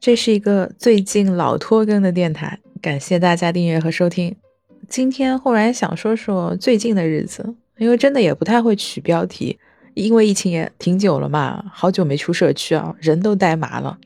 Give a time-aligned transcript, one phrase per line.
[0.00, 4.34] 这是一个最近老拖更的电台，感谢大家订阅和收听。
[4.88, 9.58] 今天忽然想说说最近的日子，因为真的也不太会取标题，
[9.92, 13.98] 因为疫情也挺久了嘛，好久没出社区啊，人都呆麻了，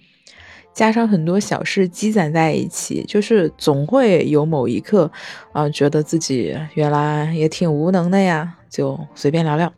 [0.73, 5.09] 加上很多小事积攒在一起，就是总会有某一刻
[5.53, 9.73] 啊，觉得自己原来也挺无能的呀，就随便聊聊。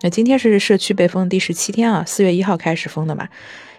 [0.00, 3.28] 那今天是社区被封第十七天啊，四月一号开始封的嘛。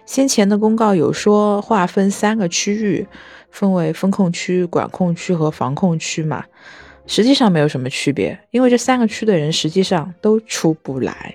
[0.06, 3.06] 先前的公告有说划分三个区域，
[3.50, 6.44] 分为风控区、管控区和防控区嘛，
[7.06, 11.34] 实际上没有什么区别，因为这三个区的人实际上都出不来。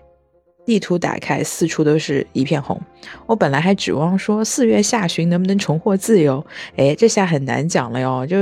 [0.65, 2.79] 地图打开，四处都是一片红。
[3.25, 8.23] 我本来还指望说四月下旬能不能重获自由，哎，这下很难讲了哟。
[8.27, 8.37] 就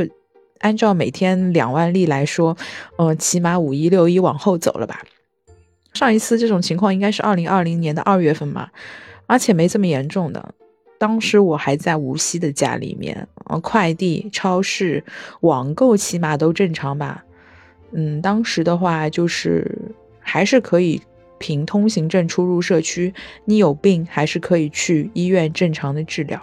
[0.60, 2.58] 按照每天两万例来说，
[2.98, 5.02] 嗯，起码五一六一往后走了吧。
[5.94, 8.70] 上一次这种情况应该是二零二零年的二月份嘛。
[9.28, 10.56] 而且没这么严重的，
[10.98, 15.04] 当时我还在无锡的家里面，呃，快递、超市、
[15.42, 17.24] 网购起码都正常吧。
[17.92, 19.70] 嗯，当时的话就是
[20.20, 21.02] 还是可以
[21.38, 23.14] 凭通行证出入社区，
[23.46, 26.42] 你有病还是可以去医院正常的治疗。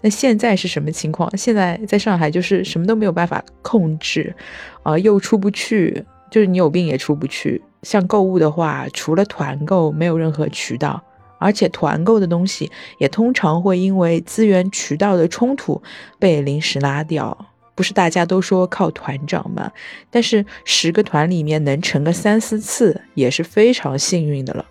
[0.00, 1.34] 那现在是什么情况？
[1.36, 4.34] 现在在上海就是什么都没有办法控制，
[4.82, 7.62] 啊，又出不去，就是你有病也出不去。
[7.82, 11.02] 像购物的话，除了团购，没有任何渠道。
[11.42, 15.82] 而且团购的东西也通常会因为资源渠道的冲突
[16.18, 17.36] 被临时拉掉，
[17.74, 19.70] 不是大家都说靠团长吗？
[20.10, 24.64] 但是十个团里面能成个三四次也是非常幸运的了。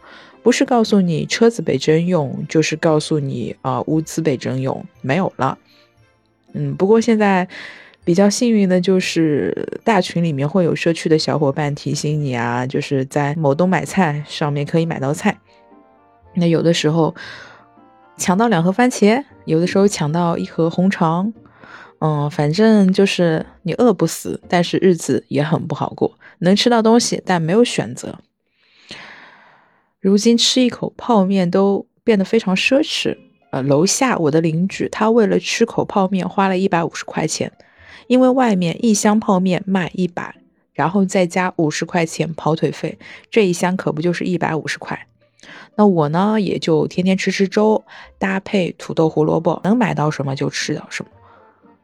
[0.44, 5.58] 不是告诉你车子被征用，就是告诉你啊物资被征用没有了。
[6.54, 7.48] 嗯，不过现在
[8.04, 15.38] 比较幸运的就是大群里面会有社区的小伙伴提醒你啊，就是在某东买菜上面可以买到菜。
[16.34, 17.14] 那有的时候
[18.18, 21.34] 抢到两盒番茄，有的时候抢到一盒红肠，
[22.00, 26.18] 嗯，反正就是你饿不死，但是日子也很不好过。
[26.40, 28.20] 能吃到东西，但没有选择。
[30.00, 33.18] 如今吃一口泡面都变得非常奢侈。
[33.52, 37.52] 呃，楼下我的邻居，他为了吃口泡面花了一百五十块钱，
[38.08, 40.34] 因为外面一箱泡面卖一百，
[40.74, 42.98] 然后再加五十块钱跑腿费，
[43.30, 45.06] 这一箱可不就是一百五十块？
[45.82, 47.84] 那我呢，也就天天吃吃粥，
[48.20, 51.10] 搭配土豆胡萝卜，能买到什么就吃到什么。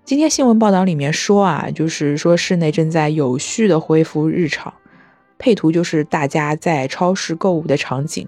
[0.05, 4.71] 今天新闻报道里面说啊，就是说室内正在有序的恢复日常，
[5.39, 8.27] 配图就是大家在超市购物的场景。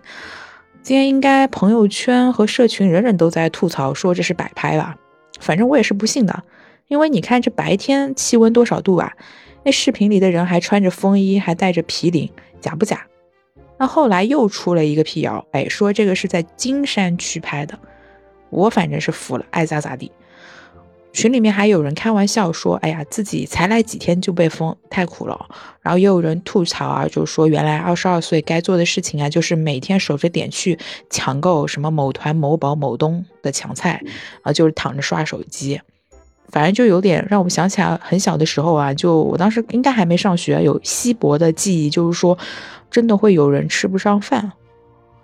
[0.81, 4.97] 今天应该朋友圈和社群人人都在吐槽说这是摆拍吧，
[5.39, 6.43] 反正我也是不信的，
[6.87, 9.13] 因为你看这白天气温多少度啊？
[9.63, 12.27] 那视频里的人还穿着风衣，还带着皮领，
[12.59, 13.05] 假不假？
[13.79, 17.79] 那后来又出了一个辟谣，哎，说这个是在金山区拍的，
[18.49, 20.11] 我反正是服了，爱咋咋地。
[21.11, 25.47] 群里面还有人开玩笑说，哎呀，自己才来几天就被封，太苦了。
[25.81, 30.77] 然后也有人吐槽啊，就说原来二十二岁该做的事情啊，就是每天守着点去
[31.09, 34.03] 抢购什么某团某宝某东的抢菜，
[34.43, 35.81] 啊，就是躺着刷手机。
[36.49, 42.37] 反正就有点让我们想起来很小的时候啊，就我当时应该还没上学，有稀薄的记忆，就是说。
[42.89, 44.51] 真的会有人吃不上饭，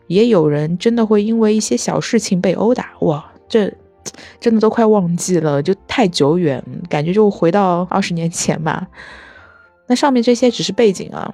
[0.08, 2.92] 也有人真的会因为一些小事情被殴打。
[3.00, 3.74] 哇，这
[4.40, 8.88] 真的都快忘记了，就太久远，感觉就回到二十年前嘛。
[9.88, 11.34] 那上面这些只是背景啊，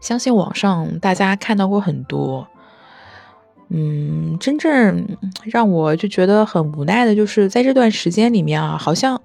[0.00, 2.46] 相信网上大家看到过很多。
[3.70, 5.06] 嗯，真正
[5.44, 9.20] 让我就觉得很无奈的就是在这段时间里面啊，好像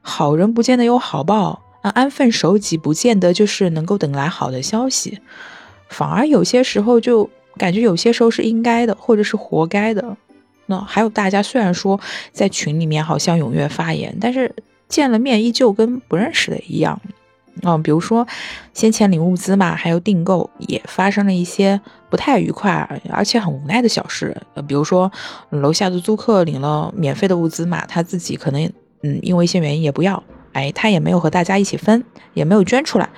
[0.00, 1.60] 好人不见得有好报。
[1.82, 5.18] 那安分守己不见得就是能够等来好的消息，
[5.88, 10.16] 反而有些时候就感觉有些时候是应该的，或者是活该的。
[10.66, 11.98] 那还有大家虽然说
[12.32, 14.54] 在群里面好像踊跃发言，但是
[14.88, 17.00] 见了面依旧跟不认识的一样。
[17.62, 18.26] 嗯，比如说
[18.74, 22.70] 先前领物资嘛，还有订购也发生了一些不太愉快
[23.10, 24.36] 而且很无奈的小事。
[24.54, 25.10] 呃，比如说
[25.50, 28.64] 楼下的租客领了免费的物资嘛，他自己可能
[29.02, 30.22] 嗯因为一些原因也不要。
[30.52, 32.04] 哎，他也没有和大家一起分，
[32.34, 33.10] 也没有捐出来，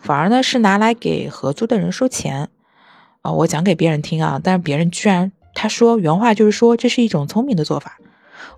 [0.00, 2.48] 反而呢是拿来给合租的人收钱。
[3.22, 7.98] 啊，我讲给别人听啊，但是别人居然他说原话就是说这是一种聪明的做法。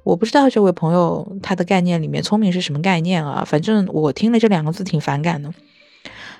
[0.05, 3.44] 我不知道这位朋友他的概念里面聪明是什么概念啊？
[3.47, 5.53] 反正我听了这两个字挺反感的。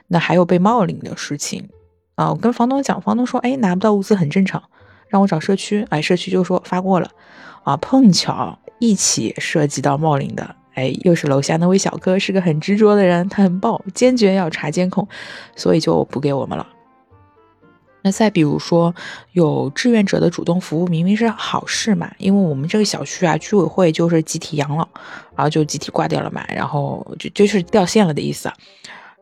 [0.09, 1.69] 那还有被冒领的事情
[2.15, 4.63] 啊，我跟房东讲，房东说哎拿不到物资很正常，
[5.09, 7.11] 让我找社区，哎社区就说发过了。
[7.63, 10.57] 啊，碰巧一起涉及到冒领的。
[10.75, 15.07] 哎，又是楼下那位小哥，是个很执着的人，他很暴，坚决要查监控，
[15.57, 16.67] 所以就补给我们了。
[18.03, 18.95] 那再比如说，
[19.33, 24.89] 有志愿者的主动服务，明明是好事嘛，因为我们这个小区啊，居委会就是集体养老，
[25.37, 28.51] 然后就集体挂掉了嘛，然后就就是掉线了的意思。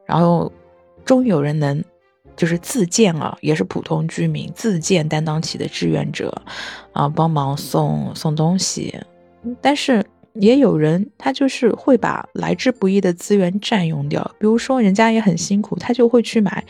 [0.07, 0.53] 然后
[1.05, 1.83] 终于有人能
[2.37, 6.43] 就是自荐啊，也是普通居民自荐担当起的志愿者
[6.93, 8.95] 啊，帮忙送送东西，
[9.61, 10.05] 但是。
[10.41, 14.23] 也有人，他就是会把来之不易的资源占用掉。
[14.39, 16.65] 比如说，人家也很辛苦，他就会去买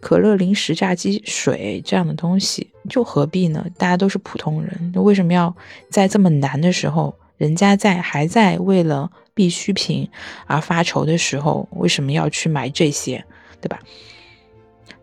[0.00, 3.66] 可乐、零食、炸鸡、水这样的东西，就何必呢？
[3.76, 5.54] 大家都是普通人，为什么要
[5.90, 10.08] 在这么难的时候，人家在还在为了必需品
[10.46, 13.24] 而发愁的时候，为什么要去买这些，
[13.60, 13.80] 对吧？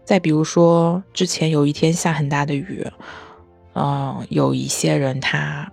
[0.05, 2.85] 再比如说，之前有一天下很大的雨，
[3.73, 5.71] 嗯，有一些人他。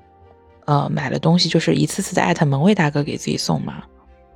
[0.64, 3.82] 呃，买了东西就是一次次的艾特门卫大哥给自己送嘛，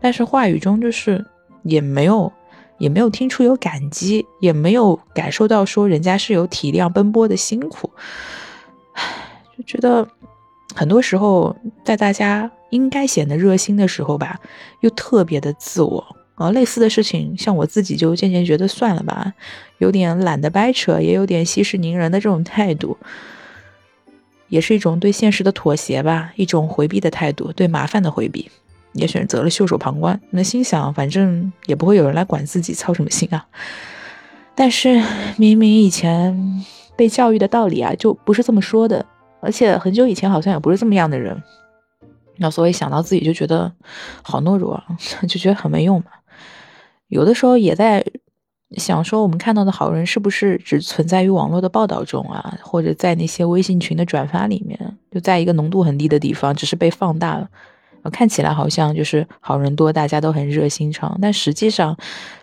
[0.01, 1.25] 但是话语中就是
[1.63, 2.33] 也没有
[2.79, 7.91] 也没有听出有感激，也没有感受到说人家是有体谅奔波的辛苦，
[8.95, 9.03] 唉，
[9.57, 10.07] 就觉得
[10.75, 14.41] 很多时候在大家应该显得热心的时候吧，
[14.81, 16.51] 又特别的自我啊。
[16.51, 19.33] 类似的事情，像我自己就渐渐觉得算了吧，
[19.79, 22.99] 有点懒得掰扯，也有点息事宁人的这种态度。
[24.49, 28.51] 也是一种对现实的妥协吧，一种回避的态度，对麻烦的回避，
[28.93, 30.21] 也选择了袖手旁观。
[30.31, 33.47] 那心想，反正也不会有人来管自己，操什么心啊？
[34.55, 35.03] 但是
[35.37, 36.65] 明明以前
[36.97, 39.05] 被教育的道理啊，就不是这么说的，
[39.41, 41.43] 而且很久以前好像也不是这么样的人。
[42.37, 43.73] 那所以想到自己就觉得
[44.23, 44.85] 好懦弱啊，
[45.29, 46.07] 就觉得很没用嘛。
[47.09, 48.05] 有的时候也在。
[48.73, 57.49] 想说我们看到的好人是不是只存在于网络的报道中啊，或者在那些微信群的转发里面，就在一个浓度很低的地方，只是被放大了，
[58.11, 61.97] 看起来好像就是好人多，大家都很热心肠，但实际上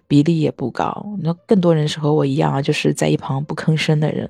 [0.07, 1.05] 比例也不高。
[1.19, 4.29] 那更多人是和我一样啊，就是在一旁不吭声的人。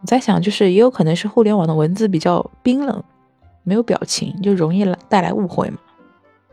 [0.00, 3.04] 我在想，就是也有可能是互联网的文字比较冰冷，
[3.64, 5.78] 没有表情，就容易来带来误会嘛。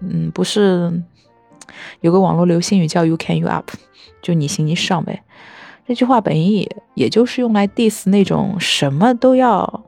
[0.02, 1.02] 嗯，不是。
[2.02, 3.70] 有个网络流行语叫 “You can you up”，
[4.22, 5.24] 就你行你上呗。
[5.88, 9.86] 这句话本意也就是用来 diss 那种什么都要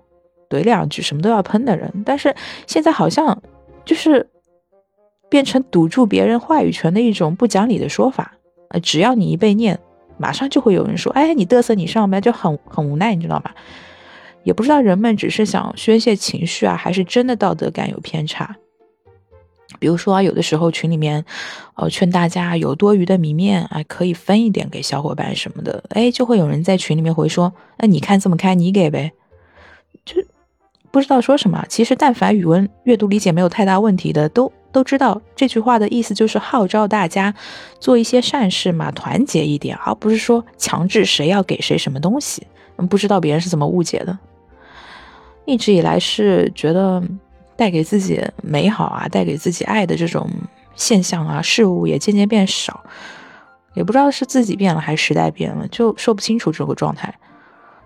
[0.49, 2.03] 怼两句、什么都要喷的人。
[2.05, 2.35] 但是
[2.65, 3.41] 现在好像
[3.85, 4.27] 就是
[5.29, 8.33] 变成堵住别人话语权的一种不讲理的说法。
[8.69, 9.79] 呃，只要你一被念，
[10.17, 13.51] 马上就会有人说：“哎，你嘚瑟你上呗。”就很很无奈，你知道吗？
[14.43, 18.55] 也不知道人们只是想宣泄情绪啊，还是真的道德感有偏差。
[19.79, 21.23] 比如说啊，有的时候群里面，
[21.75, 29.11] 呃，劝大家有多余的米面啊，可以分一点给小伙伴什么的，哎，就会有人在群里面回说，那你看这么开，你给呗，
[30.05, 30.15] 就
[30.91, 31.65] 不知道说什么。
[31.69, 37.33] 其实但凡语文阅读理解没有太大问题的，都都知道这句话的意思就是号召大家
[37.79, 42.45] 做一些善事嘛，团结一点，而不是说强制谁要给谁什么东西。
[42.89, 44.17] 不知道别人是怎么误解的，
[45.45, 47.01] 一直以来是觉得。
[47.61, 50.27] 带给自己美好啊，带给自己爱的这种
[50.75, 52.83] 现象啊，事物也渐渐变少，
[53.75, 57.13] 也不知道是自己变了还是时代变了，就说不清楚这个状态。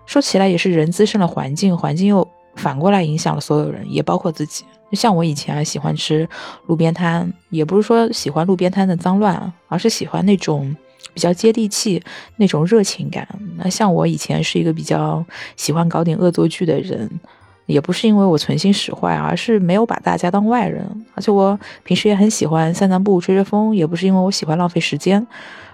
[0.06, 4.64] 说起来也是人滋生了环境，环境又反过来影响了所有人，也包括自己。
[4.92, 6.26] 像我以前啊喜欢吃
[6.68, 10.74] 路边摊，也不是说喜欢路边摊的脏乱，而是喜欢那种
[11.12, 12.02] 比较接地气
[12.36, 13.28] 那种热情感。
[13.58, 15.22] 那像我以前是一个比较
[15.54, 17.20] 喜欢搞点恶作剧的人。
[17.66, 20.84] 也不是因为我存心使坏，而是没有把大家当外人。
[21.14, 25.26] 而且我平时也很喜欢散散步、吹吹风，也不是因为我喜欢浪费时间，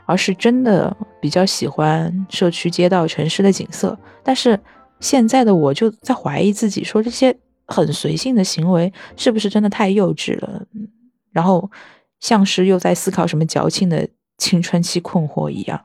[0.06, 3.96] 而是真的比较喜欢社区、街道、城市的景色。
[4.22, 4.58] 但是
[5.00, 7.36] 现在的我就在怀疑自己，说这些
[7.66, 10.66] 很随性的行为是不是真的太幼稚了？
[11.30, 11.70] 然后
[12.20, 15.84] 像是又在思考什么矫情的青春期困惑一样。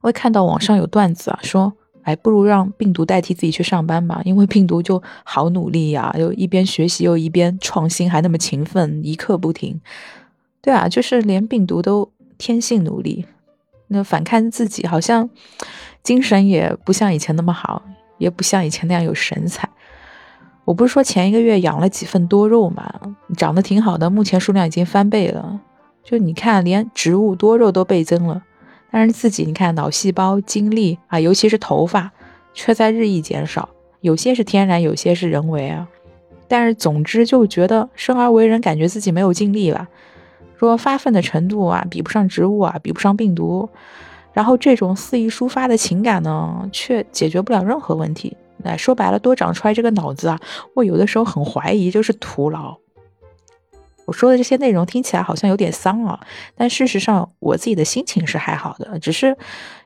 [0.00, 1.74] 我也看到网上有段子啊，说。
[2.02, 9.80] 哎不如让病毒代替自己去上班吧，因为病毒就好努力呀，又一边学习又一边创新，还那么勤奋，一刻不停。
[10.60, 13.26] 对啊，就是连病毒都天性努力。
[13.88, 15.30] 那反看自己，好像
[16.02, 17.82] 精神也不像以前那么好，
[18.18, 19.68] 也不像以前那样有神采。
[20.64, 22.92] 我不是说前一个月养了几份多肉嘛，
[23.36, 25.60] 长得挺好的，目前数量已经翻倍了。
[26.04, 28.42] 就你看，连植物多肉都倍增了。
[28.90, 32.10] 但是自己，你看脑细胞、精力啊，尤其是头发，
[32.54, 33.68] 却在日益减少。
[34.00, 35.86] 有些是天然，有些是人为啊。
[36.46, 39.86] 但是总之，就觉得生而为人，感觉自己没有尽力了。
[40.56, 43.68] 说发奋的程度啊，比不上植物啊，比不上病毒。
[44.32, 48.36] 然后这种肆意抒发的情感呢，却解决不了任何问题。
[48.58, 50.40] 那说白了，多长出来这个脑子啊，
[50.74, 52.76] 我有的时候很怀疑，就是徒劳。
[54.08, 56.18] 我说的这些内容听起来好像有点丧啊，
[56.56, 59.36] 但事实上我自己的心情是还好的，只是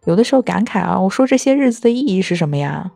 [0.05, 2.93] 有的时候感慨啊，我说这些日子的意义是什么呀？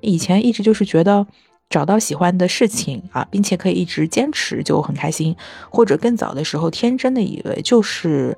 [0.00, 1.26] 以前一直就是觉得
[1.68, 5.36] 找到喜欢的事情啊，并且可以一直坚持就很开心，
[5.68, 8.34] 或者更早的时候天真的以为就是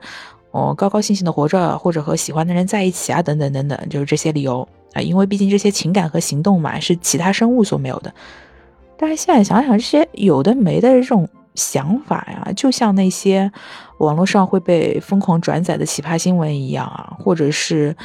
[0.50, 8.12] 哦高高兴兴的活着，或者和喜欢的人在一起啊，等等等等，就是这些理由啊，因为毕竟这些情感和行动嘛是其他生物所没有的。
[8.96, 13.50] 但是现在想想，这些有的没的这种想法呀，就像那些
[13.99, 17.97] 网络上会被疯狂转载的奇葩新闻一样啊，或者是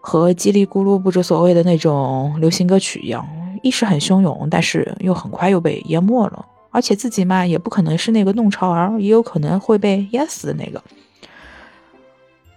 [0.00, 3.26] 和叽里咕噜不知所谓的那种流行歌曲一样，
[3.62, 6.44] 一时很汹涌，但是又很快又被淹没了。
[6.70, 10.82] 而且自己嘛，也不可能是那个弄潮儿，也有可能会被淹死的那个。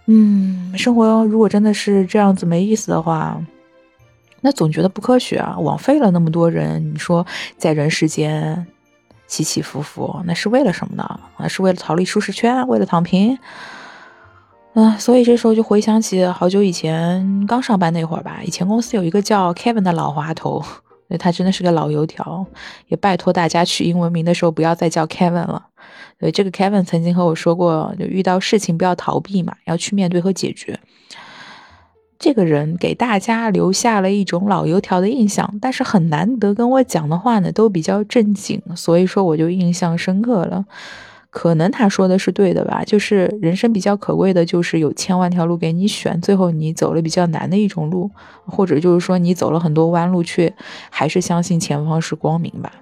[0.06, 3.40] 嗯，生活如果真的是这样子没意思的话。
[4.42, 6.92] 那总觉得不科学啊，枉费了那么多人。
[6.94, 8.64] 你说在人世间
[9.26, 11.20] 起起伏伏，那是为了什么呢？
[11.36, 13.38] 啊，是为了逃离舒适圈，为了躺平。
[14.74, 20.62] 嗯，所以这时候就回想起好久以前刚上班那会儿吧，以前公司有一个叫 Kevin 的老滑头，
[21.18, 22.46] 他真的是个老油条。
[22.88, 25.66] 也拜托大家取英文名的时候不要再叫 Kevin 了。
[26.18, 30.78] 对，这个 Kevin 曾经和我说过，就遇到事情不要逃避嘛，要去面对和解决。
[32.18, 40.64] 这个人给大家留下了一种老油条的印象，但是很难得跟我讲的话呢都比较正经，所以说我就印象深刻了。
[41.28, 42.82] 可能他说的是对的吧？
[42.86, 48.10] 就是人生比较可贵的，就是有千万条路给你选，最后你走了比较难的一种路，
[48.46, 50.54] 或者就是说你走了很多弯路，却
[50.88, 52.72] 还是相信前方是光明吧。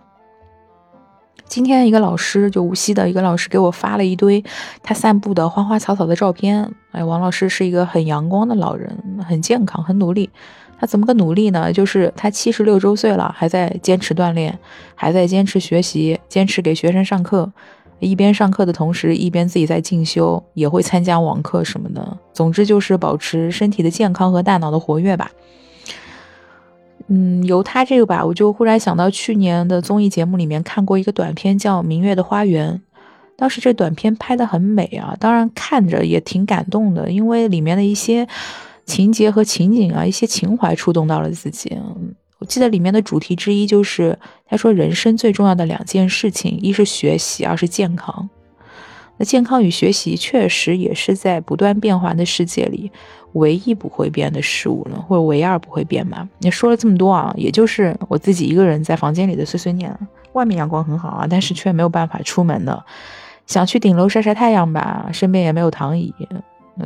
[1.46, 4.42] 今天一个老师就无锡的一个老师给我发了一堆
[4.82, 6.68] 他散步的花花草草的照片。
[6.90, 8.96] 哎，王老师是一个很阳光的老人，
[9.26, 10.28] 很健康，很努力。
[10.76, 11.72] 他怎么个努力呢？
[11.72, 14.58] 就是他七十六周岁了，还在坚持锻炼，
[14.94, 17.50] 还在坚持学习，坚持给学生上课。
[18.00, 22.18] 一边上课的同时，一边自己在进修，也会参加网课什么的。
[22.32, 25.30] 总之就是保持身体的健康和大脑的活跃吧。
[27.08, 32.74] 嗯，由他这个吧，我就忽然想到去年的综艺节目里面看过一个短片，叫《明月的花园》。
[33.36, 38.26] 当时这短片拍得很美啊，当然看着也挺感动的，因为里面的一些
[38.86, 41.76] 情节和情景啊，一些情怀触动到了自己。
[42.38, 48.28] 我记得里面的主题之一就是他说，人生最重要的两件事情，一是学习，二是健康。
[49.16, 52.90] 那健康与学习确实也是在不断变化的世界里。
[53.34, 56.26] 唯一不会变的事物呢，或者唯二不会变吧？
[56.38, 59.96] 你说了这么多啊，也就是我自己一个人在房间里的碎碎念。
[60.32, 62.84] 外面阳光很好啊，但是却没有办法出门的。
[63.46, 66.12] 想去顶楼晒晒太阳吧，身边也没有躺椅。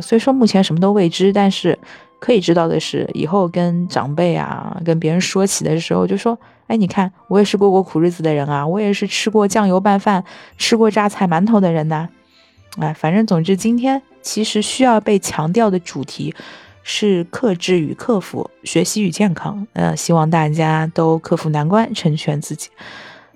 [0.02, 1.78] 虽说目前什么都未知，但是
[2.18, 6.38] 可以知道的是，以后跟长辈啊、跟别人说起的时候，就说
[6.68, 10.22] ：“哎，你看，我也是过过苦日子的人啊，我也是吃过酱油拌饭、
[10.58, 12.08] 吃过榨菜馒头的人呐。”
[12.78, 16.34] 哎，反正总之，今天其实需要被强调的主题
[16.82, 19.66] 是克制与克服，学习与健康。
[19.72, 22.68] 嗯，希望大家都克服难关，成全自己。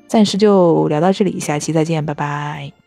[0.06, 2.81] 暂时就聊到这里，下期再见，拜拜。